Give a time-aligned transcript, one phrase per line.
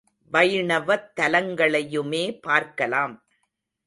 [0.33, 3.15] வைணவத் தலங்களையுமே பார்க்கலாம்.